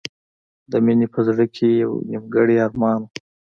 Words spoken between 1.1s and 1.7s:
په زړه کې